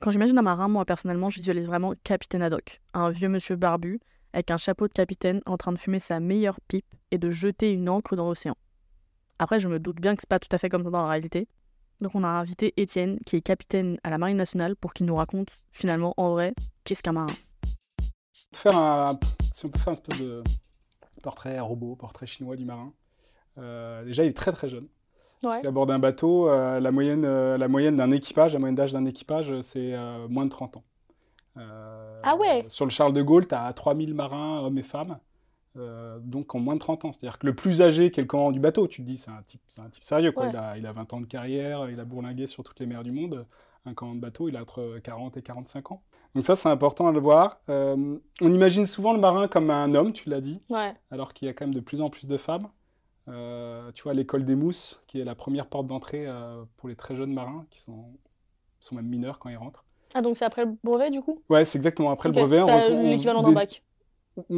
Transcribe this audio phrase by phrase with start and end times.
[0.00, 4.00] Quand j'imagine un marin, moi personnellement, je visualise vraiment Capitaine Haddock, un vieux monsieur barbu
[4.32, 7.70] avec un chapeau de capitaine en train de fumer sa meilleure pipe et de jeter
[7.72, 8.56] une encre dans l'océan.
[9.38, 11.08] Après, je me doute bien que c'est pas tout à fait comme ça dans la
[11.08, 11.48] réalité.
[12.00, 15.16] Donc on a invité Étienne, qui est capitaine à la Marine nationale, pour qu'il nous
[15.16, 16.54] raconte finalement en vrai
[16.84, 17.26] qu'est-ce qu'un marin.
[18.52, 20.42] Si on peut faire un espèce de
[21.22, 22.94] portrait robot, portrait chinois du marin.
[23.58, 24.88] Euh, déjà, il est très très jeune.
[25.42, 25.62] Parce Ouais.
[25.62, 28.92] qu'à bord d'un bateau, euh, la moyenne, euh, la moyenne d'un équipage, la moyenne d'âge
[28.92, 30.84] d'un équipage, c'est euh, moins de 30 ans.
[32.22, 35.18] Ah ouais Sur le Charles de Gaulle, tu as 3000 marins, hommes et femmes,
[36.22, 37.12] donc en moins de 30 ans.
[37.12, 39.30] C'est-à-dire que le plus âgé qui est le commandant du bateau, tu te dis, c'est
[39.30, 40.32] un type, c'est un type sérieux.
[40.32, 40.44] Quoi.
[40.44, 40.50] Ouais.
[40.52, 43.02] Il, a, il a 20 ans de carrière, il a bourlingué sur toutes les mers
[43.02, 43.46] du monde.
[43.86, 46.02] Un commandant de bateau, il a entre 40 et 45 ans.
[46.34, 47.60] Donc ça, c'est important à le voir.
[47.68, 50.94] On imagine souvent le marin comme un homme, tu l'as dit Ouais.
[51.10, 52.68] alors qu'il y a quand même de plus en plus de femmes.
[53.30, 56.96] Euh, tu vois, l'école des mousses, qui est la première porte d'entrée euh, pour les
[56.96, 58.04] très jeunes marins, qui sont,
[58.80, 59.84] sont même mineurs quand ils rentrent.
[60.14, 61.40] Ah, donc c'est après le brevet du coup?
[61.48, 62.62] Ouais, c'est exactement après le brevet.
[62.62, 63.82] c'est l'équivalent d'un bac.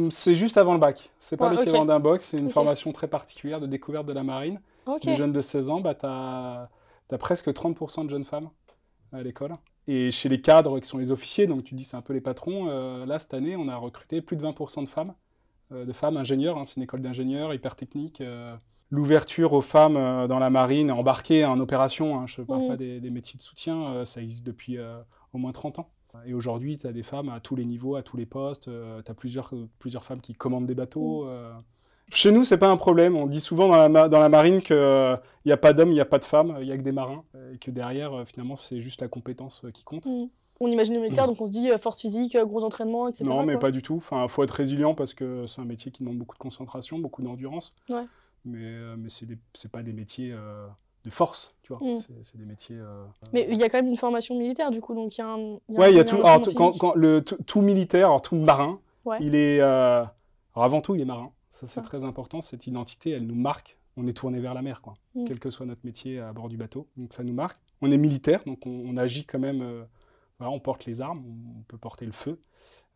[0.09, 1.11] C'est juste avant le bac.
[1.19, 4.23] C'est pas Ouais, l'équivalent d'un bac, c'est une formation très particulière de découverte de la
[4.23, 4.59] marine.
[5.03, 6.69] Des jeunes de 16 ans, bah, tu as,
[7.17, 8.49] presque 30% de jeunes femmes
[9.11, 9.53] à l'école.
[9.87, 12.21] Et chez les cadres qui sont les officiers, donc tu dis c'est un peu les
[12.21, 15.13] patrons, euh, là cette année on a recruté plus de 20% de femmes,
[15.85, 18.21] de femmes ingénieurs, hein, c'est une école d'ingénieurs hyper technique.
[18.21, 18.55] euh,
[18.91, 22.67] L'ouverture aux femmes euh, dans la marine, embarquées en opération, hein, je ne parle Mhm.
[22.67, 24.99] pas des, des métiers de soutien, euh, ça existe depuis euh,
[25.33, 25.89] au moins 30 ans.
[26.27, 28.69] Et aujourd'hui, tu as des femmes à tous les niveaux, à tous les postes,
[29.03, 31.27] tu as plusieurs, plusieurs femmes qui commandent des bateaux.
[31.27, 31.51] euh.
[32.11, 33.15] Chez nous, c'est pas un problème.
[33.15, 35.99] On dit souvent dans la, dans la marine qu'il n'y a pas d'hommes, il n'y
[36.01, 37.23] a pas de femmes, il n'y a que des marins.
[37.33, 40.05] euh, Et que derrière, euh, finalement, c'est juste la compétence euh, qui compte.
[40.05, 40.25] Mm.
[40.59, 43.23] On imagine le militaire, donc on se dit euh, force physique, euh, gros entraînement, etc.
[43.25, 43.59] non, mais quoi.
[43.61, 43.95] pas du tout.
[43.95, 47.21] Enfin, faut être résilient parce que c'est un métier qui demande beaucoup de concentration, beaucoup
[47.21, 47.75] d'endurance.
[47.89, 48.03] Ouais.
[48.45, 49.37] Mais, euh, mais c'est des-
[49.71, 50.67] pas des métiers euh,
[51.05, 51.85] de force, tu vois.
[51.85, 51.95] Mm.
[52.21, 52.77] C'est- des métiers.
[52.77, 55.23] euh, Mais il y a quand même une formation militaire du coup, donc il y
[55.23, 55.37] a un.
[55.37, 56.17] il y a Ouais, il y a tout.
[56.23, 56.41] Alors,
[56.77, 59.17] quand, le, tout, tout militaire, alors tout marin, Ouais.
[59.21, 59.59] il est.
[59.59, 59.99] euh,
[60.55, 61.31] alors avant tout, il est marin.
[61.51, 61.83] Ça, c'est Ah.
[61.83, 62.41] très important.
[62.41, 63.77] Cette identité, elle nous marque.
[63.95, 64.95] On est tourné vers la mer, quoi.
[65.15, 65.25] Mm.
[65.25, 66.87] Quel que soit notre métier à bord du bateau.
[66.97, 67.59] Donc ça nous marque.
[67.81, 69.61] On est militaire, donc on, on agit quand même.
[69.61, 69.83] euh,
[70.43, 71.23] voilà, on porte les armes,
[71.59, 72.41] on, peut porter le feu,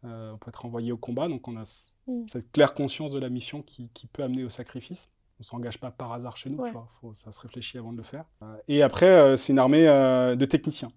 [0.04, 1.28] euh, on peut être envoyé au combat.
[1.28, 1.64] Donc on a
[2.08, 2.24] Mm.
[2.28, 5.10] cette claire conscience de la mission qui, qui peut amener au sacrifice.
[5.40, 6.70] On s'engage pas par hasard chez nous, Ouais.
[6.70, 6.88] tu vois.
[7.02, 8.26] Faut, ça se réfléchit avant de le faire.
[8.42, 10.92] Euh, et après, euh, c'est une armée de techniciens.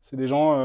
[0.00, 0.56] C'est des gens,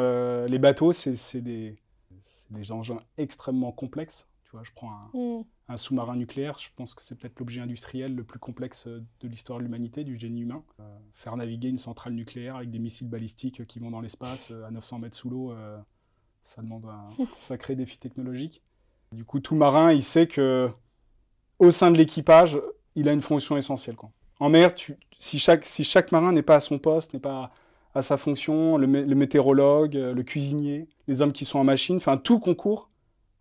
[0.46, 1.80] les bateaux, c'est c'est des,
[2.20, 4.28] c'est des engins extrêmement complexes.
[4.52, 5.44] Tu vois, je prends un, Mm.
[5.70, 9.28] un sous-marin nucléaire, je pense que c'est peut-être l'objet industriel le plus complexe euh, de
[9.30, 10.62] l'histoire de l'humanité, du génie humain.
[10.82, 14.66] Euh, faire naviguer une centrale nucléaire avec des missiles balistiques qui vont dans l'espace euh,
[14.66, 15.78] à 900 mètres sous l'eau, euh,
[16.42, 17.08] ça demande un
[17.40, 18.62] sacré défi technologique.
[19.16, 20.70] Du coup, tout marin, il sait que
[21.60, 22.60] au sein de l'équipage,
[22.96, 23.96] il a une fonction essentielle.
[23.96, 24.12] Quoi.
[24.42, 27.54] En mer, tu- si, chaque, si chaque marin n'est pas à son poste, n'est pas
[27.96, 31.96] à sa fonction, le, mé- le météorologue, le cuisinier, les hommes qui sont en machine,
[31.96, 32.90] enfin tout concourt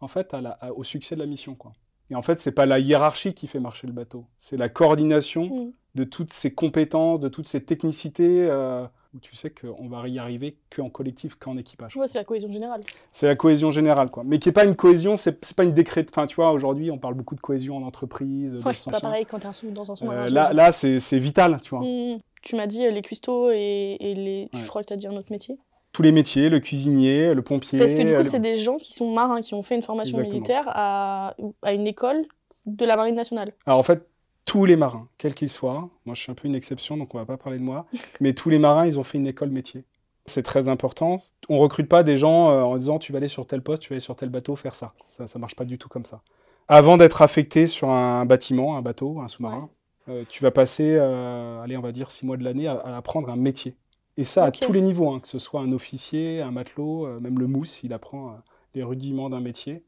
[0.00, 1.54] en fait à la- à- au succès de la mission.
[1.54, 1.72] Quoi.
[2.10, 5.44] Et en fait, c'est pas la hiérarchie qui fait marcher le bateau, c'est la coordination
[5.44, 5.72] Mm.
[5.96, 8.84] de toutes ces compétences, de toutes ces technicités, euh,
[9.14, 11.96] où tu sais qu'on va y arriver qu'en collectif, qu'en équipage.
[11.96, 12.80] Ouais, c'est la cohésion générale.
[13.10, 14.22] C'est la cohésion générale, quoi.
[14.24, 16.06] Mais qui n'est pas une cohésion, c'est pas une décret.
[16.08, 19.00] Enfin, tu vois, aujourd'hui, on parle beaucoup de cohésion en entreprise, Ouais, ce c'est pas
[19.00, 20.26] pareil quand t'es un sous dans un sous-marin.
[20.26, 21.80] Euh, là, là c'est vital, tu vois.
[21.84, 22.20] Mm.
[22.42, 24.48] Tu m'as dit euh, les cuistots et, et les.
[24.54, 24.60] Ouais.
[24.60, 25.58] Je crois que tu as dit un autre métier.
[25.92, 27.78] Tous les métiers, le cuisinier, le pompier.
[27.78, 29.82] Parce que du coup, le- c'est des gens qui sont marins, qui ont fait une
[29.82, 30.40] formation Exactement.
[30.40, 32.24] militaire à, à une école
[32.66, 33.52] de la marine nationale.
[33.66, 34.06] Alors en fait,
[34.44, 37.18] tous les marins, quels qu'ils soient, moi je suis un peu une exception, donc on
[37.18, 37.86] va pas parler de moi,
[38.20, 39.84] mais tous les marins, ils ont fait une école métier.
[40.26, 41.16] C'est très important.
[41.48, 43.88] On recrute pas des gens euh, en disant tu vas aller sur tel poste, tu
[43.88, 44.92] vas aller sur tel bateau faire ça.
[45.06, 46.20] Ça, ça marche pas du tout comme ça.
[46.68, 49.70] Avant d'être affecté sur un bâtiment, un bateau, un sous-marin,
[50.08, 52.96] euh, tu vas passer, euh, allez, on va dire six mois de l'année à, à
[52.96, 53.74] apprendre un métier.
[54.16, 57.20] Et ça à tous les niveaux, hein, que ce soit un officier, un matelot, euh,
[57.20, 58.36] même le mousse, il apprend euh,
[58.74, 59.84] les rudiments d'un métier.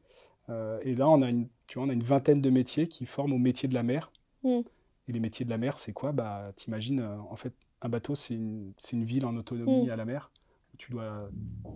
[0.49, 3.07] Euh, et là, on a, une, tu vois, on a une vingtaine de métiers qui
[3.07, 4.13] forment au métier de la mer.
[4.43, 4.61] Mm.
[5.09, 6.13] Et les métiers de la mer, c'est quoi?
[6.13, 7.53] Bah, T'imagines, en fait,
[7.83, 8.73] un bateau, c'est une,
[9.05, 9.91] ville en autonomie Mm.
[9.91, 10.31] à la mer.
[10.79, 11.29] Tu dois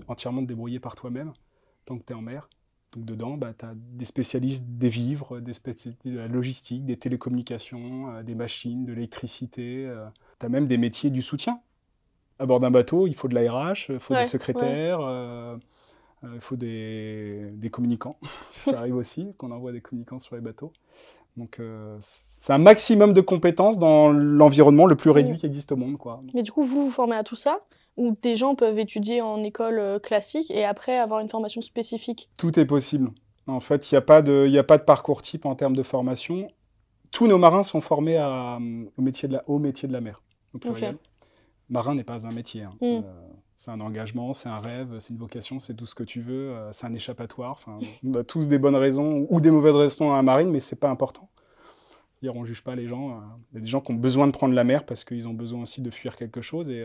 [0.09, 1.33] entièrement te débrouiller par toi-même
[1.85, 2.49] tant que tu es en mer.
[2.93, 6.97] Donc dedans, bah, tu as des spécialistes des vivres, des spécialistes de la logistique, des
[6.97, 9.93] télécommunications, des machines, de l'électricité.
[10.41, 11.61] tu as même des métiers du soutien.
[12.39, 15.57] À bord d'un bateau, il faut de la RH, il faut Ouais, des secrétaires, euh,
[16.25, 18.19] euh, il faut des, des communicants.
[18.51, 20.73] Ça arrive aussi qu'on envoie des communicants sur les bateaux.
[21.37, 25.77] Donc euh, c'est un maximum de compétences dans l'environnement le plus réduit qui existe au
[25.77, 25.99] monde.
[25.99, 26.23] Quoi.
[26.35, 27.61] Mais du coup, vous vous formez à tout ça
[27.99, 32.31] ou des gens peuvent étudier en école classique et après avoir une formation spécifique?
[32.39, 33.11] Tout est possible.
[33.47, 35.77] En fait, il n'y a, pas de- y a pas de parcours type en termes
[35.77, 36.49] de formation.
[37.13, 38.59] Tous nos marins sont formés à,
[38.97, 40.23] au, métier de la, au métier de la mer.
[40.53, 40.97] Au pluriel.
[41.69, 42.63] Marin n'est pas un métier.
[42.63, 42.75] hein.
[42.81, 42.85] Mm.
[42.85, 43.03] Euh,
[43.55, 46.51] c'est un engagement, c'est un rêve, c'est une vocation, c'est tout ce que tu veux,
[46.51, 47.53] euh, c'est un échappatoire.
[47.53, 50.61] Enfin, on a tous des bonnes raisons ou des mauvaises raisons à la marine, mais
[50.61, 51.29] c'est pas important.
[52.23, 53.11] Dire, on juge pas les gens.
[53.11, 53.21] euh,
[53.53, 55.35] Il y a des gens qui ont besoin de prendre la mer parce qu'ils ont
[55.35, 56.85] besoin aussi de fuir quelque chose et,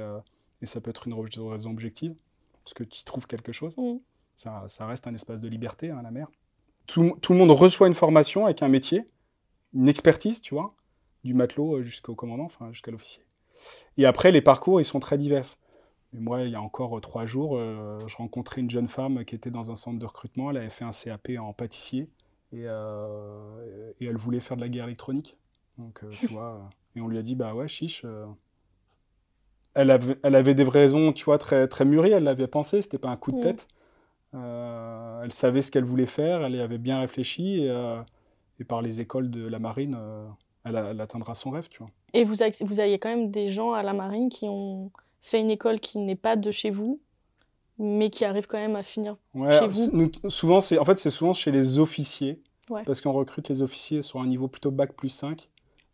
[0.62, 2.16] et ça peut être une raison objective
[2.64, 3.76] parce que tu y trouves quelque chose.
[3.78, 3.98] Mm.
[4.36, 6.28] Ça, ça reste un espace de liberté, hein, la mer.
[6.88, 9.06] Tout, tout le monde reçoit une formation avec un métier,
[9.74, 10.74] une expertise, tu vois,
[11.24, 13.24] du matelot jusqu'au commandant, enfin jusqu'à l'officier.
[13.98, 15.44] Et après, les parcours, ils sont très divers.
[16.14, 19.24] Et moi, il y a encore euh, trois jours, euh, je rencontrais une jeune femme
[19.26, 20.52] qui était dans un centre de recrutement.
[20.52, 22.10] Elle avait fait un CAP en pâtissier
[22.52, 25.38] et, euh, et elle voulait faire de la guerre électronique.
[25.78, 28.06] Donc, tu vois, et on lui a dit, bah ouais, chiche.
[29.74, 32.12] elle, avait, elle avait des raisons, tu vois, très, très mûries.
[32.12, 33.42] Elle l'avait pensé, c'était pas un coup de Mhm.
[33.44, 33.68] tête.
[34.34, 37.62] Euh, elle savait ce qu'elle voulait faire, elle y avait bien réfléchi.
[37.64, 38.02] Et, euh,
[38.60, 40.28] et par les écoles de la marine, euh,
[40.66, 41.90] elle, a- elle atteindra son rêve, tu vois.
[42.14, 44.92] Et vous, avez- vous quand même des gens à la marine qui ont
[45.22, 47.00] fait une école qui n'est pas de chez vous,
[47.78, 49.18] mais qui arrivent quand même à finir.
[49.34, 52.84] Ouais, Chez vous nous- souvent, c'est, en fait, c'est souvent chez les officiers, Ouais.
[52.84, 55.50] parce qu'on recrute les officiers sur un niveau plutôt bac plus 5.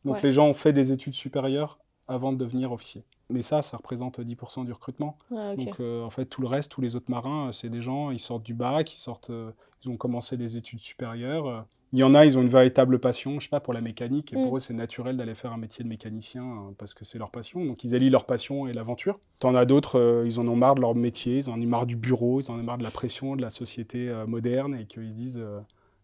[0.05, 0.21] Donc Ouais.
[0.23, 3.03] les gens ont fait des études supérieures avant de devenir officier.
[3.29, 5.17] Mais ça, ça représente 10% du recrutement.
[5.31, 5.57] Ok.
[5.57, 8.11] Donc euh, en fait, tout le reste, tous les autres marins, euh, c'est des gens,
[8.11, 9.51] ils sortent du bac, ils sortent, euh,
[9.83, 11.65] ils ont commencé des études supérieures.
[11.93, 14.33] Il y en a, ils ont une véritable passion, je sais pas, pour la mécanique,
[14.33, 14.43] et Mm.
[14.43, 17.31] pour eux, c'est naturel d'aller faire un métier de mécanicien euh, parce que c'est leur
[17.31, 17.63] passion.
[17.63, 19.19] Donc ils allient leur passion et l'aventure.
[19.39, 21.85] T'en as d'autres, euh, ils en ont marre de leur métier, ils en ont marre
[21.85, 24.85] du bureau, ils en ont marre de la pression de la société euh, moderne et
[24.85, 25.59] qu'ils se disent, euh,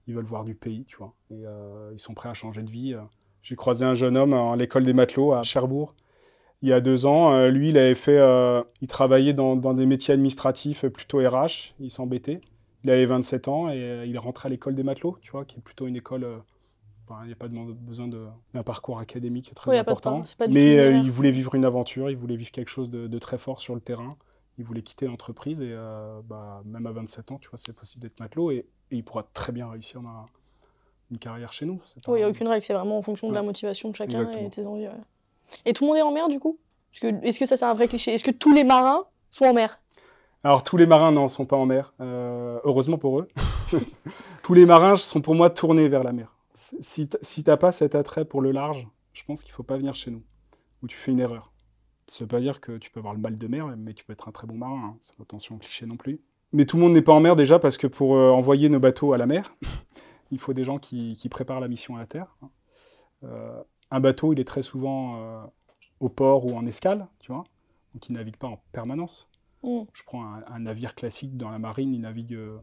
[0.07, 1.13] ils veulent voir du pays, tu vois.
[1.31, 2.95] Et euh, ils sont prêts à changer de vie.
[3.41, 5.93] J'ai croisé un jeune homme à l'école des matelots à Cherbourg
[6.61, 7.47] il y a deux ans.
[7.49, 11.73] Lui, il avait fait, euh, il travaillait dans, dans des métiers administratifs, plutôt RH.
[11.81, 12.39] Il s'embêtait.
[12.83, 15.45] Il avait 27 ans et euh, il est rentré à l'école des matelots, tu vois,
[15.45, 16.23] qui est plutôt une école.
[16.23, 16.37] euh,
[17.21, 20.23] il n'y a pas de- besoin d'un parcours académique très Oui, important.
[20.49, 23.37] mais euh, il voulait vivre une aventure, il voulait vivre quelque chose de, de très
[23.37, 24.17] fort sur le terrain.
[24.57, 28.01] Il voulait quitter l'entreprise et euh, bah, même à 27 ans, tu vois, c'est possible
[28.03, 28.55] d'être matelot et,
[28.91, 30.25] et il pourra très bien réussir dans
[31.11, 31.79] une carrière chez nous.
[32.07, 34.19] Oui, il n'y a aucune règle, c'est vraiment en fonction de la motivation de chacun
[34.21, 34.45] Exactement.
[34.45, 34.87] et de ses envies.
[34.87, 34.93] ouais.
[35.65, 36.57] Et tout le monde est en mer du coup?
[37.01, 38.13] Est-ce que ça c'est un vrai cliché?
[38.13, 39.79] Est-ce que tous les marins sont en mer?
[40.43, 43.27] Alors tous les marins n'en sont pas en mer, euh, heureusement pour eux.
[44.43, 46.35] tous les marins sont pour moi tournés vers la mer.
[46.53, 49.77] Si t- si t'as pas cet attrait pour le large, je pense qu'il faut pas
[49.77, 50.21] venir chez nous,
[50.81, 51.51] ou tu fais une erreur.
[52.07, 54.11] Ça veut pas dire que tu peux avoir le mal de mer, mais tu peux
[54.13, 54.81] être un très bon marin.
[54.93, 54.97] Hein.
[55.01, 56.19] C'est attention cliché non plus.
[56.51, 58.79] Mais tout le monde n'est pas en mer déjà parce que pour euh, envoyer nos
[58.81, 59.55] bateaux à la mer,
[60.31, 62.35] il faut des gens qui, qui préparent la mission à la terre.
[62.43, 62.49] hein.
[63.23, 65.45] Euh, un bateau, il est très souvent
[65.99, 67.43] au port ou en escale, tu vois,
[67.93, 69.29] donc il navigue pas en permanence.
[69.63, 69.83] Mm.
[69.93, 72.57] Je prends un, un navire classique dans la marine, il navigue euh,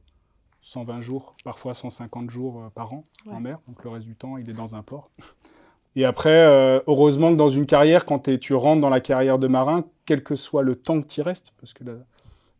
[0.62, 3.32] 120 jours, parfois 150 jours euh, par an Ouais.
[3.32, 5.10] en mer, donc le reste du temps, il est dans un port.
[5.96, 9.48] Et après, euh, heureusement que dans une carrière, quand tu rentres dans la carrière de
[9.48, 11.94] marin, quel que soit le temps que tu restes, parce que là,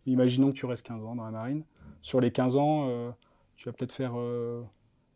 [0.06, 1.62] imaginons que tu restes 15 ans dans la marine,
[2.02, 3.10] sur les 15 ans, euh,
[3.56, 4.62] tu vas peut-être faire euh,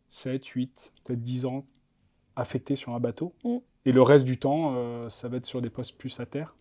[0.07, 1.65] 7, 8, peut-être 10 ans
[2.37, 3.33] affecté sur un bateau.
[3.43, 3.57] Mm.
[3.85, 6.55] Et le reste du temps, euh, ça va être sur des postes plus à terre.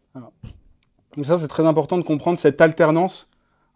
[1.17, 3.29] Donc ça, c'est très important de comprendre cette alternance,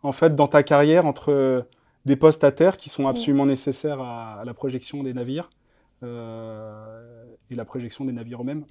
[0.03, 1.63] en fait, dans ta carrière entre euh,
[2.05, 5.51] des postes à terre qui sont absolument nécessaires à, à la projection des navires
[6.03, 8.65] euh, et la projection des navires eux-mêmes,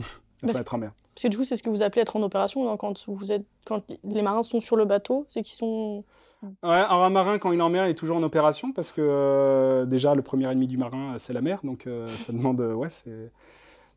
[0.45, 0.91] fenêtre en mer.
[1.15, 3.31] Parce que du coup, c'est ce que vous appelez être en opération non quand, vous
[3.31, 6.03] êtes, quand les marins sont sur le bateau, c'est qu'ils sont.
[6.43, 8.91] Ouais, alors un marin, quand il est en mer, il est toujours en opération parce
[8.91, 11.59] que euh, déjà, le premier ennemi du marin, c'est la mer.
[11.63, 12.61] Donc, euh, ça demande.
[12.61, 13.31] ouais, c'est.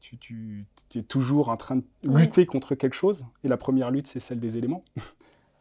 [0.01, 0.67] Tu, tu
[0.99, 3.27] es toujours en train de lutter contre quelque chose.
[3.45, 4.85] Et la première lutte, c'est celle des éléments.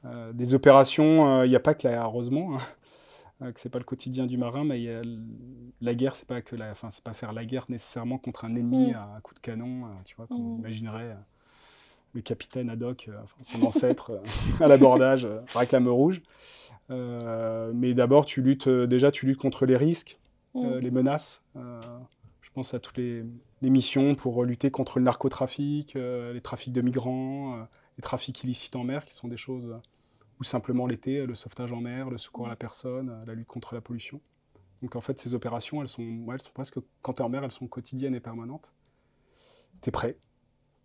[0.06, 2.02] Euh, des opérations, il n'y a pas que la.
[2.06, 2.62] Heureusement, hein,
[3.42, 5.02] euh, que c'est pas le quotidien du marin, mais y a
[5.82, 6.72] la guerre, c'est pas que la.
[6.72, 8.96] Enfin, c'est pas faire la guerre nécessairement contre un ennemi Mm.
[8.96, 10.60] à coup de canon, euh, tu vois, qu'on Mm.
[10.60, 11.04] imaginerait.
[11.10, 11.16] euh,
[12.14, 14.20] le capitaine Haddock, euh, son ancêtre, euh,
[14.64, 16.22] à l'abordage, euh, réclame rouge.
[16.90, 20.18] Euh, mais d'abord, tu luttes euh, déjà, tu luttes contre les risques,
[20.56, 20.80] euh, Mm.
[20.80, 21.42] les menaces.
[22.50, 23.24] Euh, je pense à toutes les,
[23.62, 27.64] les missions pour lutter contre le narcotrafic, euh, les trafics de migrants, euh,
[27.98, 29.78] les trafics illicites en mer, qui sont des choses euh,
[30.40, 33.34] ou simplement l'été, euh, le sauvetage en mer, le secours à la personne, euh, la
[33.34, 34.20] lutte contre la pollution.
[34.82, 37.30] Donc en fait, ces opérations, elles sont, ouais, elles sont presque, quand tu es en
[37.30, 38.74] mer, elles sont quotidiennes et permanentes.
[39.82, 40.18] Tu es prêt.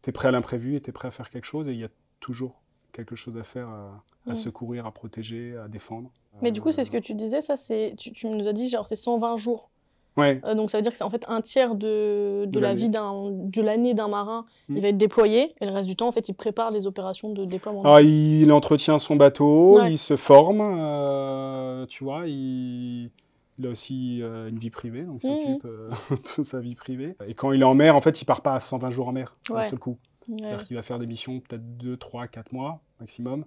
[0.02, 1.78] Tu es prêt à l'imprévu et tu es prêt à faire quelque chose et il
[1.78, 1.88] y a
[2.20, 2.60] toujours
[2.92, 4.34] quelque chose à faire, à, à Mm.
[4.34, 6.10] secourir, à protéger, à défendre.
[6.42, 7.94] Mais du coup, c'est ce Euh, que tu disais, ça, c'est.
[7.96, 9.70] Tu, tu nous as dit, genre, c'est 120 jours.
[10.16, 12.60] Ouais, Euh, donc ça veut dire que c'est en fait un tiers de, de, De
[12.60, 12.80] la l'année.
[12.82, 14.46] vie d'un, de l'année d'un marin.
[14.68, 14.76] Mm.
[14.76, 17.32] Il va être déployé et le reste du temps, en fait, il prépare les opérations
[17.32, 17.82] de déploiement.
[17.82, 19.90] Alors, il entretient son bateau, Ouais.
[19.92, 23.10] il se forme, euh, tu vois, il,
[23.58, 25.36] il a aussi euh, une vie privée, donc il Mhm.
[25.60, 25.66] s'occupe
[26.38, 27.16] de sa vie privée.
[27.26, 29.12] Et quand il est en mer, en fait, il part pas à 120 jours en
[29.12, 29.62] mer d'un Ouais.
[29.64, 29.98] seul coup.
[30.28, 33.44] C'est-à-dire qu'il va faire des missions peut-être 2, 3, 4 mois maximum.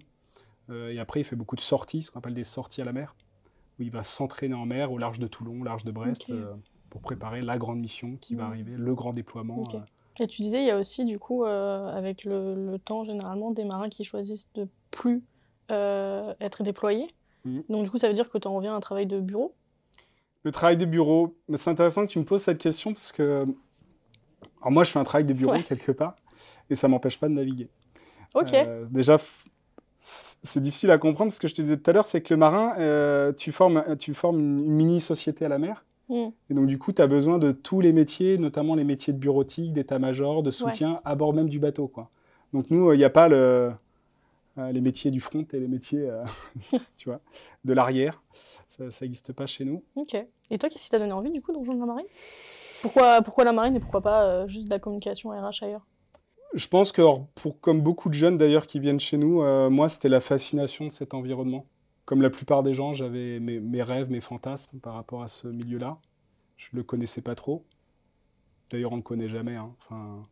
[0.70, 3.14] Et après, il fait beaucoup de sorties, ce qu'on appelle des sorties à la mer,
[3.78, 6.54] où il va s'entraîner en mer au large de Toulon, au large de Brest, euh,
[6.90, 8.50] pour préparer la grande mission qui va Mhm.
[8.50, 9.60] arriver, le grand déploiement.
[9.74, 9.78] Euh.
[10.20, 13.52] Et tu disais, il y a aussi, du coup, euh, avec le, le temps, généralement,
[13.52, 15.22] des marins qui choisissent de plus
[15.70, 17.14] euh, être déployés.
[17.44, 17.62] Mhm.
[17.68, 19.54] Donc, du coup, ça veut dire que tu en reviens à un travail de bureau?
[20.44, 23.44] Le travail de bureau, c'est intéressant que tu me poses cette question parce que
[24.60, 25.62] alors moi je fais un travail de bureau Ouais.
[25.64, 26.14] quelque part
[26.70, 27.68] et ça m'empêche pas de naviguer.
[28.34, 28.54] Ok.
[28.90, 29.18] Déjà,
[30.42, 32.38] c'est difficile à comprendre ce que je te disais tout à l'heure, c'est que le
[32.38, 35.84] marin, euh, tu formes, tu formes une, mini-société à la mer.
[36.08, 36.28] Mm.
[36.50, 39.18] Et donc, du coup, tu as besoin de tous les métiers, notamment les métiers de
[39.18, 41.88] bureautique, d'état-major, de soutien, à bord même du bateau.
[41.88, 42.10] Quoi.
[42.52, 43.72] Donc, nous, il n'y a pas le,
[44.58, 46.24] euh, les métiers du front et les métiers euh,
[46.96, 47.20] tu vois,
[47.64, 48.22] de l'arrière.
[48.66, 49.84] Ça n'existe pas chez nous.
[49.94, 50.14] Ok.
[50.50, 52.06] Et toi, qu'est-ce qui t'a donné envie, du coup, de rejoindre la marine?
[52.82, 55.86] Pourquoi, pourquoi la marine et pourquoi pas euh, juste de la communication RH ailleurs?
[56.54, 57.02] Je pense que,
[57.34, 60.86] pour, comme beaucoup de jeunes d'ailleurs qui viennent chez nous, euh, moi, c'était la fascination
[60.86, 61.66] de cet environnement.
[62.04, 65.46] Comme la plupart des gens, j'avais mes, mes rêves, mes fantasmes par rapport à ce
[65.46, 65.98] milieu-là.
[66.56, 67.64] Je ne le connaissais pas trop.
[68.70, 69.56] D'ailleurs, on ne le connaît jamais.
[69.56, 69.74] hein.
[69.78, 70.22] Enfin,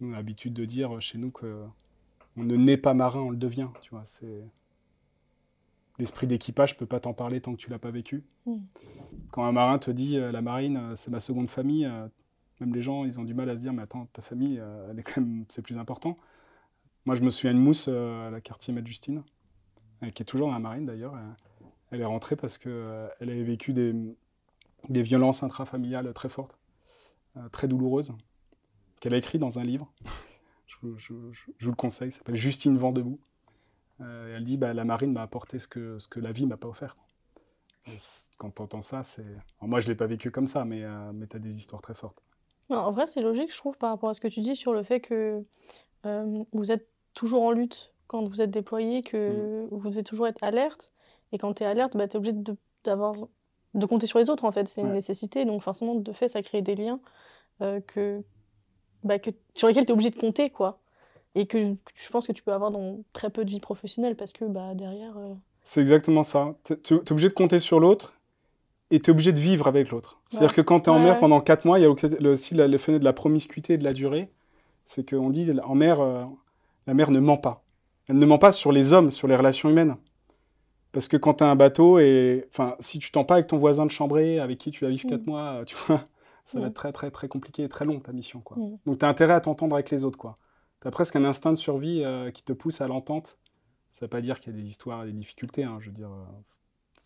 [0.00, 1.64] on a l'habitude de dire chez nous que
[2.36, 3.68] on ne naît pas marin, on le devient.
[3.82, 4.44] Tu vois, c'est
[5.98, 6.70] l'esprit d'équipage.
[6.70, 8.24] Je peux pas t'en parler tant que tu l'as pas vécu.
[8.46, 8.58] Mm.
[9.32, 11.90] Quand un marin te dit euh, la marine, euh, c'est ma seconde famille,
[12.60, 14.88] même les gens, ils ont du mal à se dire, mais attends, ta famille, euh,
[14.90, 16.16] elle est quand même, c'est plus important.
[17.06, 19.22] Moi, je me souviens d'une mousse euh, à la quartier Matte-Justine,
[20.02, 21.14] euh, qui est toujours dans la marine d'ailleurs.
[21.90, 23.94] Elle est rentrée parce qu'elle avait vécu des,
[24.88, 26.58] des violences intrafamiliales très fortes,
[27.52, 28.12] très douloureuses,
[29.00, 29.92] qu'elle a écrit dans un livre.
[30.66, 33.20] je, vous- le conseille, ça s'appelle Justine Vent debout.
[34.00, 36.56] Et elle dit bah, La marine m'a apporté ce que, ce que la vie m'a
[36.58, 36.96] pas offert.
[38.38, 39.26] Quand tu entends ça, c'est.
[39.62, 42.22] Moi, je l'ai pas vécu comme ça, mais, mais tu as des histoires très fortes.
[42.70, 44.72] Non, en vrai, c'est logique, je trouve, par rapport à ce que tu dis sur
[44.72, 45.42] le fait que
[46.04, 50.42] euh, vous êtes toujours en lutte quand vous êtes déployé, que vous devez toujours être
[50.42, 50.92] alerte.
[51.32, 53.14] Et quand tu es alerte, bah, tu es obligé de, d'avoir,
[53.74, 54.68] de compter sur les autres, en fait.
[54.68, 54.92] C'est une Ouais.
[54.94, 55.44] nécessité.
[55.44, 57.00] Donc, forcément, de fait, ça crée des liens
[57.62, 58.22] euh, que,
[59.02, 60.80] bah, que, sur lesquels tu es obligé de compter, quoi.
[61.34, 64.32] Et que je pense que tu peux avoir dans très peu de vie professionnelle parce
[64.32, 65.16] que bah, derrière.
[65.18, 66.54] euh, C'est exactement ça.
[66.64, 68.15] Tu es obligé de compter sur l'autre
[68.90, 70.20] et tu es obligé de vivre avec l'autre.
[70.28, 72.08] C'est-à-dire que quand tu es en Ouais, mer pendant 4 mois, il y a aussi
[72.20, 74.30] le- aussi la- le phénomène de la promiscuité et de la durée.
[74.84, 76.24] C'est qu'on dit en mer, euh,
[76.86, 77.64] la mer ne ment pas.
[78.08, 79.96] Elle ne ment pas sur les hommes, sur les relations humaines.
[80.92, 83.58] Parce que quand tu as un bateau, et enfin, si tu t'en pas avec ton
[83.58, 85.10] voisin de chambrée, avec qui tu vas vivre Mm.
[85.10, 86.04] 4 mois, euh, tu vois,
[86.44, 86.68] ça va Mm.
[86.68, 88.40] être très, très, très compliqué et très long ta mission.
[88.40, 88.56] Quoi.
[88.56, 88.78] Mm.
[88.86, 90.18] Donc tu as intérêt à t'entendre avec les autres.
[90.80, 93.36] Tu as presque un instinct de survie euh, qui te pousse à l'entente.
[93.90, 95.64] Ça ne veut pas dire qu'il y a des histoires et des difficultés.
[95.64, 96.24] hein, je veux dire, euh,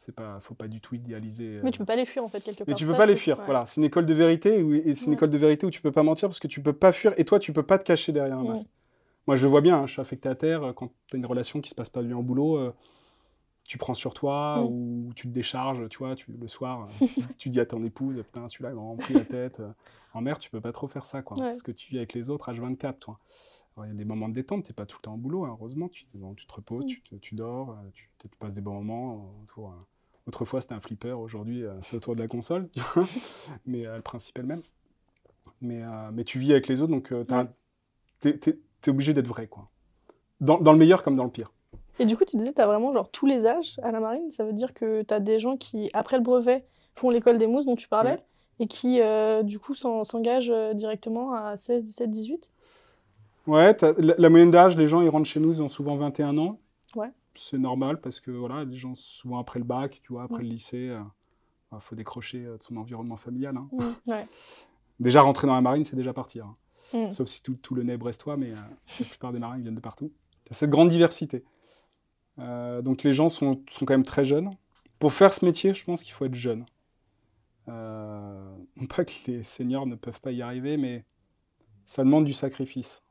[0.00, 1.56] c'est pas, faut pas du tout idéaliser.
[1.56, 2.64] euh, Mais tu peux pas les fuir, en fait, quelque part.
[2.68, 3.38] mais tu peux Ça, pas les fuir.
[3.38, 3.44] ouais.
[3.44, 5.16] Voilà, c'est une école de vérité où, et c'est une Ouais.
[5.16, 7.24] école de vérité où tu peux pas mentir parce que tu peux pas fuir et
[7.26, 8.66] toi tu peux pas te cacher derrière un masque.
[9.26, 11.18] Moi je le vois bien, hein, je suis affecté à terre euh, quand tu as
[11.18, 12.72] une relation qui se passe pas bien au boulot, euh,
[13.68, 14.68] tu prends sur toi Mm.
[14.68, 17.84] ou tu te décharges, tu vois, tu, le soir euh, tu, tu dis à ton
[17.84, 19.60] épouse putain celui-là il m'a rempli la tête.
[20.14, 22.30] En mer tu peux pas trop faire ça quoi, parce que tu vis avec les
[22.30, 23.18] autres H24 toi.
[23.76, 25.44] Alors, il y a des moments de détente, t'es pas tout le temps au boulot,
[25.44, 26.04] hein, heureusement, tu,
[26.36, 26.88] tu te reposes, Mm.
[26.88, 29.68] tu, te- tu dors, euh, tu, tu passes des bons moments euh, autour.
[29.70, 29.74] euh,
[30.26, 33.04] Autrefois, c'était un flipper, aujourd'hui, euh, c'est autour de la console, tu vois.
[33.66, 34.62] mais euh, le principe est le même.
[35.60, 37.12] Mais, euh, mais tu vis avec les autres, donc
[38.20, 39.68] t'es- t'es obligé d'être vrai, quoi.
[40.40, 41.52] Dans, dans le meilleur comme dans le pire.
[41.98, 44.30] Et du coup, tu disais, tu as vraiment genre tous les âges à la marine.
[44.30, 46.64] Ça veut dire que tu as des gens qui, après le brevet,
[46.96, 48.24] font l'école des mousses dont tu parlais Ouais.
[48.60, 49.00] et qui,
[49.44, 52.50] du coup, s'en- s'engagent directement à 16, 17, 18.
[53.46, 56.36] Ouais, la, la moyenne d'âge, les gens, ils rentrent chez nous, ils ont souvent 21
[56.38, 56.58] ans.
[56.94, 57.10] Ouais.
[57.34, 60.42] C'est normal parce que, voilà, les gens, souvent après le bac, tu vois, après Ouais.
[60.44, 60.94] le lycée,
[61.72, 63.56] il faut décrocher euh, de son environnement familial.
[63.56, 63.68] hein.
[63.72, 64.26] Mm, ouais.
[65.00, 66.44] Déjà, rentrer dans la marine, c'est déjà partir.
[66.46, 66.56] hein.
[66.92, 67.10] Mm.
[67.10, 68.56] Sauf si tout, tout le nez est brestois, mais euh,
[69.00, 70.12] la plupart des marins ils viennent de partout.
[70.46, 71.44] Il y a cette grande diversité.
[72.38, 74.50] Euh, donc les gens sont, sont quand même très jeunes.
[74.98, 76.66] Pour faire ce métier, je pense qu'il faut être jeune.
[77.68, 78.54] Euh,
[78.94, 81.04] pas que les seniors ne peuvent pas y arriver, mais
[81.86, 83.02] ça demande du sacrifice.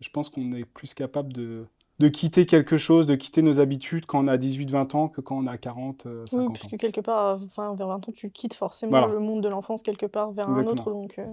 [0.00, 1.66] Je pense qu'on est plus capable de,
[1.98, 5.36] de quitter quelque chose, de quitter nos habitudes quand on a 18-20 ans que quand
[5.38, 6.52] on a 40, euh, 50 Oui, ans.
[6.58, 9.06] puisque quelque part, enfin, vers 20 ans, tu quittes forcément Voilà.
[9.08, 10.90] le monde de l'enfance quelque part vers un autre.
[10.90, 11.26] Donc, euh,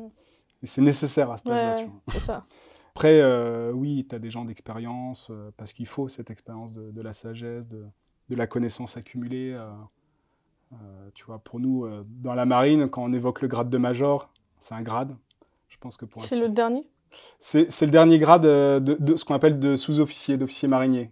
[0.63, 1.86] c'est nécessaire à cet ouais, âge-là.
[1.86, 2.41] ouais, c'est ça.
[2.96, 6.91] Après, euh, oui, tu as des gens d'expérience, euh, parce qu'il faut cette expérience de,
[6.91, 7.84] de la sagesse, de,
[8.29, 9.51] de la connaissance accumulée.
[9.51, 9.67] euh,
[10.74, 13.77] euh, tu vois, pour nous, euh, dans la marine, quand on évoque le grade de
[13.77, 14.29] major,
[14.60, 15.15] c'est un grade.
[15.70, 16.88] Je pense que pour C'est le dernier?
[17.39, 21.12] C'est le dernier grade euh, de, de ce qu'on appelle de sous-officier, d'officier marinier.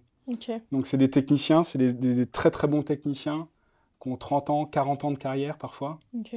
[0.72, 3.48] Donc, c'est des techniciens, c'est des, des- des très très bons techniciens
[4.02, 6.00] qui ont 30 ans, 40 ans de carrière parfois.
[6.20, 6.36] ok.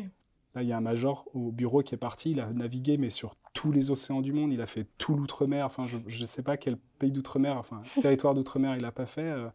[0.54, 2.30] Là, il y a un major au bureau qui est parti.
[2.30, 4.52] Il a navigué, mais sur tous les océans du monde.
[4.52, 5.66] Il a fait tout l'outre-mer.
[5.66, 9.22] Enfin, je ne sais pas quel pays d'outre-mer, enfin, territoire d'outre-mer il n'a pas fait.
[9.22, 9.48] euh,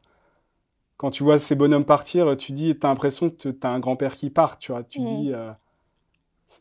[0.97, 4.15] quand tu vois ces bonhommes partir, tu dis, as l'impression que tu as un grand-père
[4.15, 4.83] qui part, tu vois.
[4.83, 5.51] Tu dis, euh,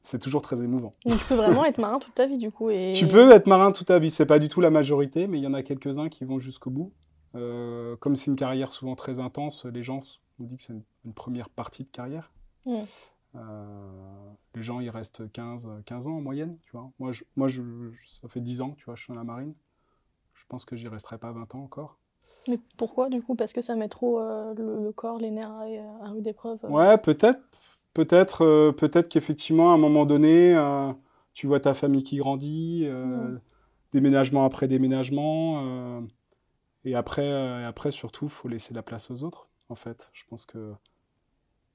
[0.03, 0.93] c'est toujours très émouvant.
[1.07, 2.71] Donc tu peux vraiment être marin toute ta vie du coup.
[2.71, 2.93] Et...
[2.95, 5.43] Tu peux être marin toute ta vie, c'est pas du tout la majorité, mais il
[5.45, 6.93] y en a quelques-uns qui vont jusqu'au bout.
[7.35, 10.01] Euh, comme c'est une carrière souvent très intense, les gens
[10.39, 12.31] nous disent que c'est une, une première partie de carrière.
[13.35, 16.91] Euh, les gens, ils restent 15, 15 ans en moyenne, tu vois.
[16.99, 19.25] Moi, je, moi je, je- ça fait 10 ans, tu vois, je suis dans la
[19.25, 19.55] marine.
[20.35, 21.99] Je pense que j'y resterai pas 20 ans encore.
[22.49, 23.35] Mais pourquoi du coup?
[23.35, 25.65] Parce que ça met trop euh, le, le corps, les nerfs à,
[26.07, 26.59] à rude épreuve.
[26.69, 27.39] Ouais, peut-être.
[27.99, 30.93] Peut-être euh, peut-être qu'effectivement, à un moment donné, euh,
[31.35, 33.37] tu vois ta famille qui grandit, euh,
[33.93, 36.05] déménagement après déménagement.
[36.85, 40.11] et après, et après, surtout, il faut laisser la place aux autres, en fait.
[40.13, 40.75] Je pense que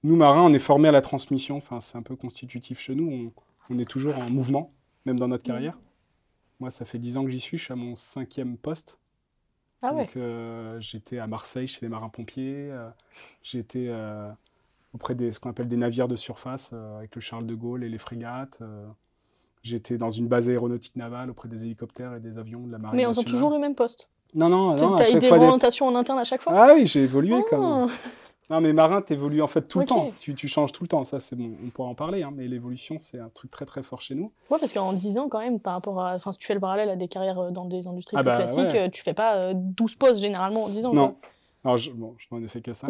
[0.03, 1.57] nous, marins, on est formés à la transmission.
[1.57, 3.11] Enfin, c'est un peu constitutif chez nous.
[3.69, 4.69] On, on est toujours en mouvement,
[5.05, 5.77] même dans notre carrière.
[6.61, 7.57] Moi, ça fait 10 ans que j'y suis.
[7.57, 8.97] Je suis à mon cinquième poste.
[9.81, 10.05] Ah ouais.
[10.05, 10.17] Donc,
[10.79, 12.71] j'étais à Marseille chez les marins-pompiers.
[12.71, 12.89] euh,
[13.41, 13.89] j'étais
[14.93, 17.83] auprès des ce qu'on appelle des navires de surface euh, avec le Charles de Gaulle
[17.83, 18.59] et les frégates.
[18.61, 18.85] euh,
[19.63, 22.97] j'étais dans une base aéronautique navale auprès des hélicoptères et des avions de la marine
[22.97, 23.31] Mais on nationale.
[23.31, 24.09] toujours le même poste.
[24.35, 24.95] Non, non, non.
[24.95, 27.87] T'as eu des orientations en interne à chaque fois Ah oui, j'ai évolué quand même.
[27.89, 27.93] Ah.
[28.49, 30.11] Non, mais marin, t'évolues en fait tout le temps.
[30.19, 31.05] Tu, tu changes tout le temps.
[31.05, 31.51] Ça, c'est bon.
[31.65, 32.23] On pourra en parler.
[32.23, 34.33] hein, mais l'évolution, c'est un truc très très fort chez nous.
[34.49, 36.15] Ouais, parce qu'en 10 ans, quand même, par rapport à.
[36.15, 38.25] Enfin, si tu fais le parallèle à des carrières euh, dans des industries Ah plus
[38.31, 38.89] bah, classiques, ouais.
[38.91, 40.93] tu fais pas euh, 12 postes généralement en 10 ans.
[40.93, 41.07] Non.
[41.11, 41.29] quoi.
[41.63, 42.87] Alors, je, bon, je n'en ai fait que ça.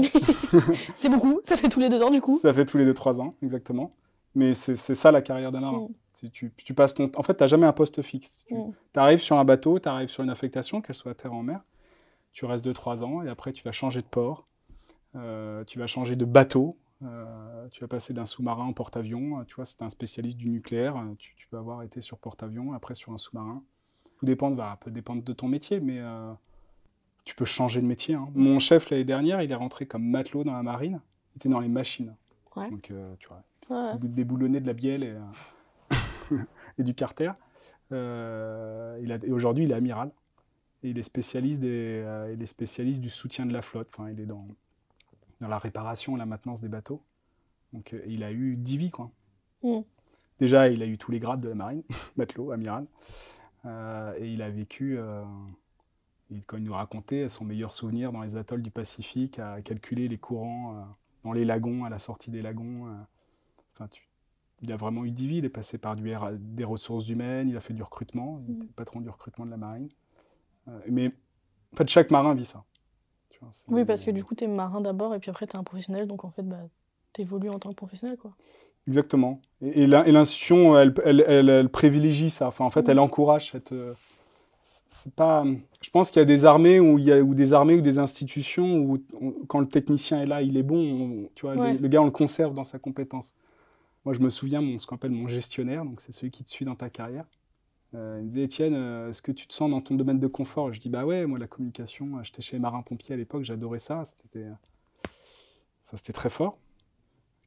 [0.98, 2.38] C'est beaucoup, ça fait tous les deux ans du coup.
[2.40, 3.94] Ça fait tous les 2-3 ans, exactement.
[4.36, 5.82] Mais c'est ça la carrière d'un marin.
[5.82, 5.88] Mm.
[6.14, 7.12] Si tu, tu passes ton...
[7.16, 8.46] En fait, tu n'as jamais un poste fixe.
[8.48, 8.72] Tu Mm.
[8.96, 11.44] arrives sur un bateau, tu arrives sur une affectation, qu'elle soit à terre ou en
[11.44, 11.62] mer.
[12.32, 14.48] Tu restes 2-3 ans et après, tu vas changer de port.
[15.16, 16.76] euh, tu vas changer de bateau.
[17.04, 19.40] euh, tu vas passer d'un sous-marin en porte-avions.
[19.40, 20.96] euh, Tu vois, c'est un spécialiste du nucléaire.
[21.20, 23.62] Tu, tu vas avoir été sur porte-avions, après sur un sous-marin.
[24.18, 26.34] Tout dépend, de- va, peut dépendre de ton métier, mais euh,
[27.26, 28.16] tu peux changer de métier.
[28.16, 28.28] hein.
[28.36, 31.00] Mon chef, l'année dernière, il est rentré comme matelot dans la marine.
[31.34, 32.16] Il était dans les machines.
[32.56, 32.70] Ouais.
[32.70, 33.98] Donc, euh, tu vois, Ouais.
[34.02, 35.20] déboulonner de la bielle et, euh,
[36.78, 37.32] et du carter.
[37.94, 40.12] Euh, il a- et aujourd'hui, il est amiral.
[40.84, 43.88] Et il est spécialiste, des, il est spécialiste du soutien de la flotte.
[43.98, 44.46] Enfin, il est dans,
[45.40, 47.02] dans la réparation et la maintenance des bateaux.
[47.72, 49.10] Donc, il a eu 10 vies, quoi.
[49.64, 49.80] Mm.
[50.40, 51.84] Déjà, il a eu tous les grades de la marine,
[52.18, 52.86] matelot, amiral.
[53.66, 54.98] Et il a vécu,
[56.34, 60.08] il- quand il nous racontait son meilleur souvenir dans les atolls du Pacifique, à calculer
[60.08, 60.82] les courants euh,
[61.24, 62.88] dans les lagons, à la sortie des lagons.
[62.88, 62.92] euh.
[63.76, 64.08] Enfin, tu-
[64.62, 65.38] il a vraiment eu 10 vies.
[65.38, 68.54] Il est passé par du R- des ressources humaines, il a fait du recrutement, il
[68.54, 68.58] Mm.
[68.64, 69.90] était patron du recrutement de la marine.
[70.68, 71.08] Euh, mais
[71.74, 72.64] en fait, chaque marin vit ça.
[73.30, 75.64] Tu vois, Oui, parce que du coup, t'es marin d'abord et puis après, t'es un
[75.64, 76.60] professionnel, donc en fait, bah,
[77.14, 78.34] t'évolues en tant que professionnel, quoi.
[78.88, 79.40] Exactement.
[79.62, 82.48] Et, et l'in- et l'institution, elle, elle, elle- elle privilégie ça.
[82.48, 82.92] Enfin, en fait, Mm.
[82.92, 83.74] elle encourage cette.
[84.64, 85.46] C'est pas.
[85.82, 87.82] Je pense qu'il y a des armées où il y a ou des armées ou
[87.82, 90.78] des institutions où on- quand le technicien est là, il est bon.
[91.26, 91.78] on- tu vois, le- Ouais.
[91.78, 93.36] le, gars, on le conserve dans sa compétence.
[94.06, 96.50] Moi, je me souviens, mon, ce qu'on appelle mon gestionnaire, donc c'est celui qui te
[96.50, 97.26] suit dans ta carrière.
[97.96, 100.28] Euh, il me disait, Étienne, euh, est-ce que tu te sens dans ton domaine de
[100.28, 100.74] confort?
[100.74, 104.04] Je dis, bah ouais, moi, la communication, j'étais chez les marins-pompiers à l'époque, j'adorais ça.
[104.06, 104.46] C'était,
[105.86, 106.58] enfin, c'était très fort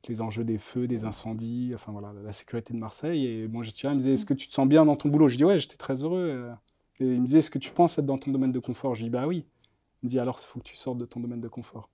[0.09, 3.27] les enjeux des feux, des incendies, enfin voilà, la sécurité de Marseille.
[3.27, 5.27] Et mon gestionnaire me disait, est-ce que tu te sens bien dans ton boulot?
[5.27, 6.29] Je dis, ouais, j'étais très heureux.
[6.31, 6.53] euh.
[7.01, 8.95] Et il me disait, est-ce que tu penses être dans ton domaine de confort?
[8.95, 9.45] Je dis, bah oui.
[10.03, 11.91] Il me dit, alors, il faut que tu sortes de ton domaine de confort.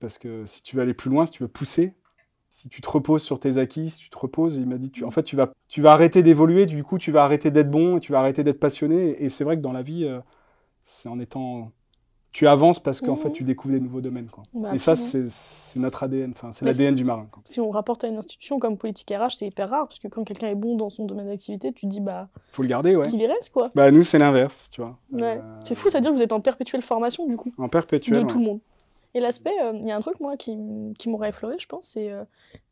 [0.00, 1.94] Parce que si tu veux aller plus loin, si tu veux pousser,
[2.48, 5.04] si tu te reposes sur tes acquis, si tu te reposes, il m'a dit, tu,
[5.04, 7.98] en fait, tu vas, tu vas arrêter d'évoluer, du coup, tu vas arrêter d'être bon,
[7.98, 9.22] tu vas arrêter d'être passionné.
[9.22, 10.20] Et c'est vrai que dans la vie, euh,
[10.84, 11.72] c'est en étant...
[12.32, 13.18] Tu avances parce qu'en Mhm.
[13.18, 14.28] fait, tu découvres des nouveaux domaines.
[14.28, 14.42] Quoi.
[14.54, 15.24] Bah, et ça, c'est
[15.78, 17.26] notre ADN, enfin, c'est Mais l'ADN du marin.
[17.30, 17.42] quoi.
[17.44, 20.24] Si on rapporte à une institution comme politique RH, c'est hyper rare, parce que quand
[20.24, 23.06] quelqu'un est bon dans son domaine d'activité, tu te dis, bah, faut le garder, ouais.
[23.10, 23.70] qu'il y reste, quoi.
[23.74, 24.96] Bah, nous, c'est l'inverse, tu vois.
[25.12, 25.38] Ouais.
[25.38, 27.52] Euh, C'est fou, ça veut dire que vous êtes en perpétuelle formation, du coup.
[27.58, 28.20] En perpétuel.
[28.20, 28.30] de ouais.
[28.32, 28.60] tout le monde.
[29.14, 30.56] Et l'aspect, euh, il y a un truc moi qui,
[30.98, 32.24] qui m'aurait effleuré, je pense, c'est euh,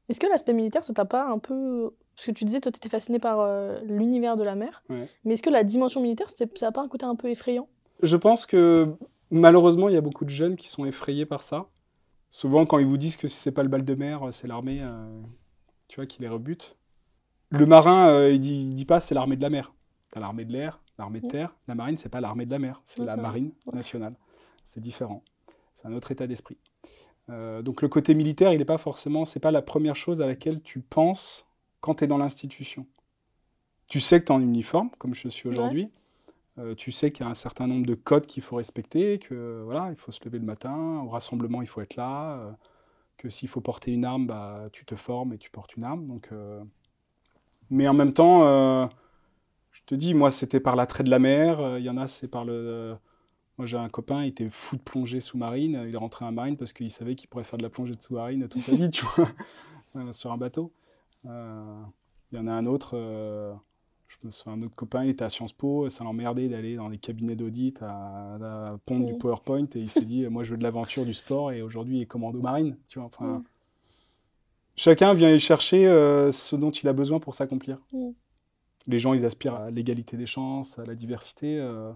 [0.08, 1.92] est-ce que l'aspect militaire, ça t'a pas un peu.
[2.16, 3.46] Parce que tu disais, toi, t'étais fasciné par
[3.84, 5.06] l'univers de la mer, Ouais.
[5.24, 7.68] mais est-ce que la dimension militaire, ça a pas un côté un peu effrayant?
[8.02, 8.88] Je pense que
[9.30, 11.68] malheureusement, il y a beaucoup de jeunes qui sont effrayés par ça.
[12.30, 14.80] Souvent, quand ils vous disent que si c'est pas le bal de mer, c'est l'armée,
[14.82, 15.20] euh,
[15.88, 16.76] tu vois, qui les rebute.
[17.50, 19.72] Le marin, euh, il, dit, il dit pas c'est l'armée de la mer.
[20.12, 21.30] T'as l'armée de l'air, l'armée de Mm.
[21.30, 21.56] terre.
[21.66, 24.14] La marine, c'est pas l'armée de la mer, c'est la marine nationale.
[24.64, 25.24] C'est différent.
[25.74, 26.58] C'est un autre état d'esprit.
[27.28, 30.26] Euh, donc le côté militaire, il n'est pas forcément, c'est pas la première chose à
[30.26, 31.46] laquelle tu penses
[31.80, 32.86] quand tu es dans l'institution.
[33.88, 35.90] Tu sais que tu es en uniforme, comme je suis aujourd'hui.
[36.60, 39.62] Euh, tu sais qu'il y a un certain nombre de codes qu'il faut respecter, que
[39.64, 42.50] voilà, il faut se lever le matin, au rassemblement, il faut être là, euh,
[43.16, 46.06] que s'il faut porter une arme, bah, tu te formes et tu portes une arme.
[46.06, 46.62] Donc, euh,
[47.70, 48.40] Mais en même temps,
[49.70, 52.28] je te dis, moi, c'était par l'attrait de la mer, il y en a, c'est
[52.28, 52.96] par le...
[53.58, 55.84] Moi, j'ai un copain, il était fou de plongée sous-marine.
[55.86, 58.00] Il est rentré en marine parce qu'il savait qu'il pourrait faire de la plongée de
[58.00, 60.72] sous-marine toute sa vie, tu vois, sur un bateau.
[61.24, 61.30] Il
[62.32, 62.96] y en a un autre,
[64.10, 66.90] je me souviens, un autre copain, il était à Sciences Po, ça l'emmerdait d'aller dans
[66.90, 69.18] des cabinets d'audit à, à pondre du Mm.
[69.18, 72.02] PowerPoint et il s'est dit, moi, je veux de l'aventure, du sport et aujourd'hui, il
[72.02, 73.06] est commando marine, tu vois.
[73.06, 73.44] Enfin, Mm.
[74.76, 77.78] Chacun vient y chercher euh, ce dont il a besoin pour s'accomplir.
[77.92, 78.10] Mm.
[78.86, 81.58] Les gens, ils aspirent à l'égalité des chances, à la diversité.
[81.58, 81.92] euh,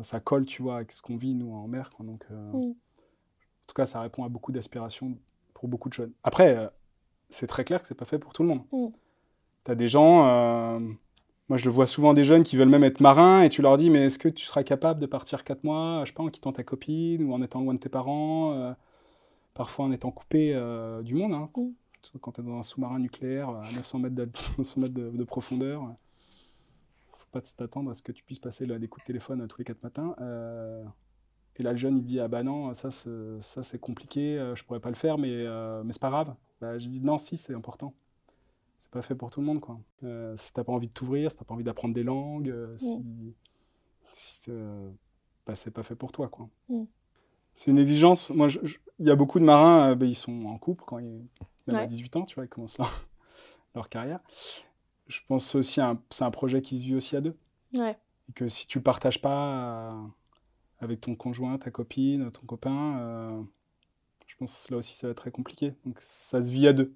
[0.00, 1.90] ça colle, tu vois, avec ce qu'on vit, nous, en mer.
[1.90, 2.04] quoi.
[2.04, 2.70] Donc, euh, Mm.
[2.70, 5.16] En tout cas, ça répond à beaucoup d'aspirations
[5.52, 6.12] pour beaucoup de jeunes.
[6.22, 6.70] Après,
[7.28, 8.62] c'est très clair que c'est pas fait pour tout le monde.
[9.64, 10.80] Tu as des gens...
[11.46, 13.62] euh, moi, je le vois souvent des jeunes qui veulent même être marins et tu
[13.62, 16.22] leur dis, mais est-ce que tu seras capable de partir quatre mois, je sais pas,
[16.22, 18.72] en quittant ta copine ou en étant loin de tes parents, euh,
[19.54, 21.50] parfois en étant coupé euh, du monde, hein,
[22.14, 22.18] Mm.
[22.20, 25.24] Quand tu es dans un sous-marin nucléaire à 900 mètres, d'al- 900 mètres de, de
[25.24, 25.82] profondeur.
[25.84, 25.88] euh,
[27.14, 29.46] faut pas t'attendre à ce que tu puisses passer là, des coups de téléphone euh,
[29.46, 30.14] tous les quatre matins.
[30.20, 30.84] euh,
[31.56, 34.54] et là, le jeune, il dit Ah bah non, ça, c'est- ça c'est compliqué, euh,
[34.56, 36.34] je pourrais pas le faire, mais, euh, mais c'est pas grave.
[36.60, 37.94] Bah, je dis Non, si, c'est important.
[38.86, 39.80] C'est pas fait pour tout le monde, quoi.
[40.04, 42.78] Euh, si t'as pas envie de t'ouvrir, si t'as pas envie d'apprendre des langues, euh,
[42.78, 43.02] si,
[44.12, 44.88] si c'est euh,
[45.44, 46.48] bah, c'est pas fait pour toi, quoi.
[46.68, 46.84] Mm.
[47.54, 48.30] C'est une exigence.
[48.30, 48.46] Moi,
[49.00, 51.24] il y a beaucoup de marins, euh, bah, ils sont en couple quand ils,
[51.66, 51.86] même à Ouais.
[51.88, 53.08] 18 ans, tu vois, ils commencent leur,
[53.74, 54.20] leur carrière.
[55.08, 57.36] Je pense aussi à c'est un projet qui se vit aussi à deux
[57.74, 57.98] Ouais.
[58.28, 60.02] et que si tu le partages pas euh,
[60.78, 63.44] avec ton conjoint, ta copine, ton copain,
[64.26, 65.74] je pense que là aussi ça va être très compliqué.
[65.84, 66.94] Donc ça se vit à deux.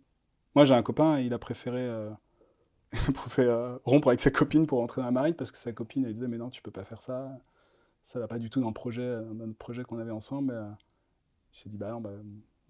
[0.54, 2.10] Moi j'ai un copain il a préféré, euh,
[2.92, 5.58] il a préféré, euh, rompre avec sa copine pour rentrer dans la marine parce que
[5.58, 7.30] sa copine elle disait mais non tu peux pas faire ça,
[8.04, 10.52] ça va pas du tout dans le projet, dans notre projet qu'on avait ensemble.
[10.52, 10.64] Et, euh,
[11.52, 12.10] il s'est dit bah non bah,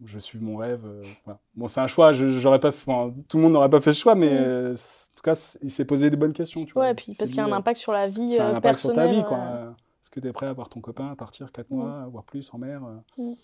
[0.03, 0.81] je vais suivre mon rêve.
[0.87, 1.39] euh, voilà.
[1.55, 4.01] Bon c'est un choix, je, j'aurais pas, enfin, tout le monde n'aurait pas fait ce
[4.01, 4.45] choix, mais Mm.
[4.45, 6.65] euh, en tout cas il s'est posé des bonnes questions.
[6.65, 6.85] Tu vois.
[6.85, 8.57] Ouais, puis parce qu'il y a un euh, impact sur la vie a un euh,
[8.57, 9.39] impact sur ta vie, quoi.
[9.39, 9.71] euh.
[10.03, 11.77] Est-ce que tu es prêt à voir ton copain partir 4 Mm.
[11.77, 12.83] mois, voire plus en mer
[13.19, 13.35] euh,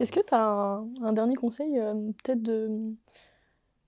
[0.00, 2.68] Est-ce que tu as un, un dernier conseil, euh, peut-être de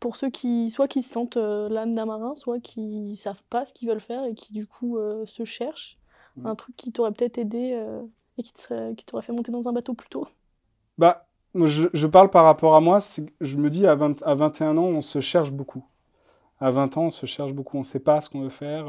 [0.00, 3.66] pour ceux qui soit qui se sentent euh, l'âme d'un marin, soit qui savent pas
[3.66, 5.98] ce qu'ils veulent faire et qui du coup euh, se cherchent,
[6.38, 6.46] Mm.
[6.46, 8.02] un truc qui t'aurait peut-être aidé euh,
[8.36, 8.52] et qui
[8.96, 10.28] qui t'aurait fait monter dans un bateau plus tôt
[10.96, 12.98] Bah, je, je parle par rapport à moi.
[13.40, 15.84] Je me dis, à, 20 à 21 ans, on se cherche beaucoup.
[16.60, 17.76] À 20 ans, on se cherche beaucoup.
[17.76, 18.86] On ne sait pas ce qu'on veut faire.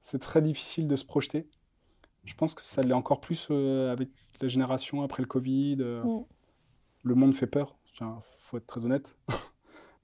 [0.00, 1.48] c'est très difficile de se projeter.
[2.24, 5.76] Je pense que ça l'est encore plus avec la génération après le Covid.
[5.76, 6.24] Mm.
[7.04, 7.76] Le monde fait peur.
[8.00, 8.06] Il
[8.38, 9.16] faut être très honnête.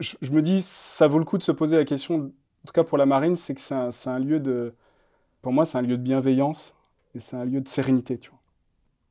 [0.03, 2.85] je, me dis, ça vaut le coup de se poser la question, en tout cas
[2.85, 4.75] pour la marine, c'est que c'est un, lieu de.
[5.41, 6.75] Pour moi, c'est un lieu de bienveillance
[7.15, 8.21] et c'est un lieu de sérénité.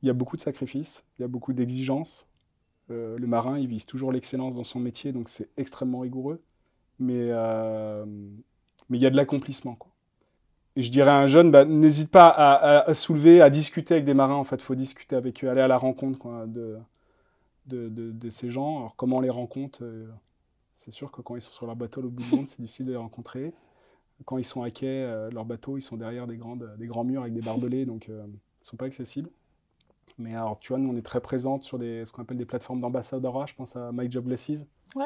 [0.02, 2.28] Il y a beaucoup de sacrifices, il y a beaucoup d'exigences.
[2.90, 6.42] Euh, le marin, il vise toujours l'excellence dans son métier, donc c'est extrêmement rigoureux.
[7.00, 8.06] Mais euh,
[8.90, 9.78] il y a de l'accomplissement.
[10.76, 14.14] Et je dirais à un jeune, bah, n'hésite pas à, soulever, à discuter avec des
[14.14, 14.36] marins.
[14.36, 16.48] En fait, faut discuter avec eux, aller à la rencontre
[17.66, 18.78] de ces gens.
[18.78, 20.08] Alors, comment on les rencontre euh,
[20.84, 22.88] C'est sûr que quand ils sont sur leur bateau l'autre bout du monde, c'est difficile
[22.88, 23.54] de les rencontrer.
[24.26, 27.04] Quand ils sont à quai, euh, leur bateau, ils sont derrière des, grandes, des grands
[27.04, 29.30] murs avec des barbelés, donc euh, ils ne sont pas accessibles.
[30.18, 32.46] Mais alors, tu vois, nous, on est très présente sur des, ce qu'on appelle des
[32.46, 33.46] plateformes d'ambassadeurs.
[33.46, 34.66] Je pense à My Job Blesses.
[34.96, 35.06] Ouais.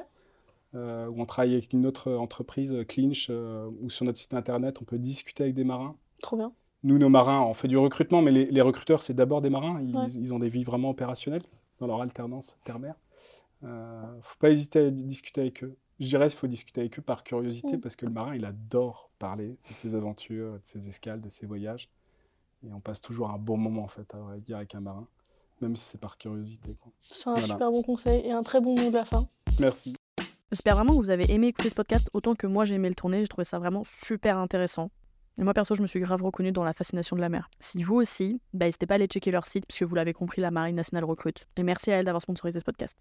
[0.76, 4.82] Euh, où on travaille avec une autre entreprise, euh, Clinch, où sur notre site internet,
[4.82, 5.96] on peut discuter avec des marins.
[6.22, 6.54] Trop bien.
[6.84, 9.82] Nous, nos marins, on fait du recrutement, mais les, les recruteurs, c'est d'abord des marins.
[9.82, 10.10] Ils, Ouais.
[10.12, 11.44] ils ont des vies vraiment opérationnelles
[11.80, 12.96] dans leur alternance terre-mer.
[13.66, 15.76] Euh, faut pas hésiter à di- discuter avec eux.
[16.00, 17.82] Je dirais qu'il faut discuter avec eux par curiosité, Mm.
[17.82, 21.46] parce que le marin, il adore parler de ses aventures, de ses escales, de ses
[21.46, 21.90] voyages.
[22.68, 25.08] Et on passe toujours un bon moment, en fait, à vrai dire, avec un marin,
[25.62, 26.76] même si c'est par curiosité.
[27.02, 27.48] C'est un Voilà.
[27.48, 29.26] super bon conseil et un très bon mot de la fin.
[29.60, 29.96] Merci.
[30.52, 32.96] J'espère vraiment que vous avez aimé écouter ce podcast autant que moi j'ai aimé le
[32.96, 33.22] tourner.
[33.22, 34.92] J'ai trouvé ça vraiment super intéressant.
[35.38, 37.50] Et moi perso, je me suis grave reconnue dans la fascination de la mer.
[37.60, 40.42] Si vous aussi, bah, n'hésitez pas à aller checker leur site puisque vous l'avez compris,
[40.42, 41.48] la Marine nationale recrute.
[41.58, 42.96] Et merci à elle d'avoir sponsorisé ce podcast.